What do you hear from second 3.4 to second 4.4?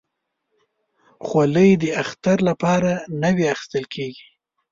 اخیستل کېږي.